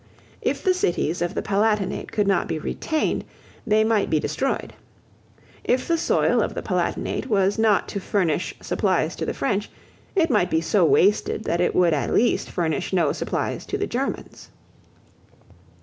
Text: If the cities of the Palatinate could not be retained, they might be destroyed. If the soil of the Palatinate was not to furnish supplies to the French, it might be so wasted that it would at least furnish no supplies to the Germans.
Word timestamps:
If 0.41 0.63
the 0.63 0.73
cities 0.73 1.21
of 1.21 1.35
the 1.35 1.43
Palatinate 1.43 2.11
could 2.11 2.25
not 2.27 2.47
be 2.47 2.57
retained, 2.57 3.23
they 3.67 3.83
might 3.83 4.09
be 4.09 4.19
destroyed. 4.19 4.73
If 5.63 5.87
the 5.87 5.95
soil 5.95 6.41
of 6.41 6.55
the 6.55 6.63
Palatinate 6.63 7.27
was 7.27 7.59
not 7.59 7.87
to 7.89 7.99
furnish 7.99 8.55
supplies 8.63 9.15
to 9.17 9.27
the 9.27 9.35
French, 9.35 9.69
it 10.15 10.31
might 10.31 10.49
be 10.49 10.59
so 10.59 10.83
wasted 10.83 11.43
that 11.43 11.61
it 11.61 11.75
would 11.75 11.93
at 11.93 12.11
least 12.15 12.49
furnish 12.49 12.91
no 12.93 13.11
supplies 13.11 13.63
to 13.67 13.77
the 13.77 13.85
Germans. 13.85 14.49